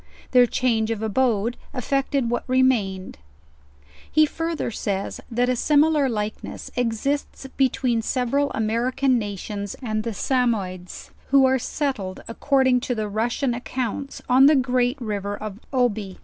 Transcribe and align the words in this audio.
Their 0.31 0.47
change 0.47 0.89
of 0.89 1.03
abode 1.03 1.57
effected 1.75 2.27
.what 2.31 2.43
remained. 2.47 3.19
He 4.11 4.25
further 4.25 4.71
says, 4.71 5.21
that 5.29 5.47
a 5.47 5.55
similar 5.55 6.09
likeness 6.09 6.71
exists 6.75 7.45
between 7.55 8.01
several 8.01 8.49
American 8.55 9.19
nations 9.19 9.75
and 9.79 10.03
Samoa 10.15 10.69
ides, 10.79 11.11
who 11.27 11.45
are 11.45 11.59
settled, 11.59 12.23
according 12.27 12.79
to 12.79 12.95
the 12.95 13.07
Russian 13.07 13.53
ac 13.53 13.61
counts, 13.65 14.23
on 14.27 14.47
the 14.47 14.55
great 14.55 14.99
river 14.99 15.37
Oby. 15.71 16.17